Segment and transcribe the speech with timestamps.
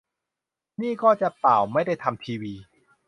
[0.81, 2.53] นี่ก็จะ ป่าว ไม่ได้ทำทีวี